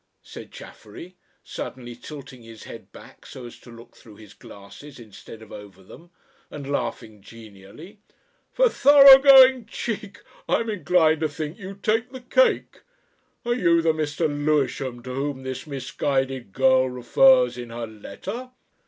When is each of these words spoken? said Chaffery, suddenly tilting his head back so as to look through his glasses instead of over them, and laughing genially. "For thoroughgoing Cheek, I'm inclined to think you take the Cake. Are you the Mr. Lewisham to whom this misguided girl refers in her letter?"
said 0.23 0.51
Chaffery, 0.51 1.15
suddenly 1.43 1.95
tilting 1.95 2.41
his 2.41 2.63
head 2.63 2.91
back 2.91 3.23
so 3.23 3.45
as 3.45 3.59
to 3.59 3.69
look 3.69 3.95
through 3.95 4.15
his 4.15 4.33
glasses 4.33 4.99
instead 4.99 5.43
of 5.43 5.51
over 5.51 5.83
them, 5.83 6.09
and 6.49 6.67
laughing 6.71 7.21
genially. 7.21 7.99
"For 8.51 8.67
thoroughgoing 8.67 9.67
Cheek, 9.67 10.17
I'm 10.49 10.71
inclined 10.71 11.19
to 11.19 11.29
think 11.29 11.59
you 11.59 11.75
take 11.75 12.09
the 12.11 12.21
Cake. 12.21 12.81
Are 13.45 13.53
you 13.53 13.83
the 13.83 13.93
Mr. 13.93 14.27
Lewisham 14.27 15.03
to 15.03 15.13
whom 15.13 15.43
this 15.43 15.67
misguided 15.67 16.51
girl 16.51 16.89
refers 16.89 17.55
in 17.55 17.69
her 17.69 17.85
letter?" 17.85 18.49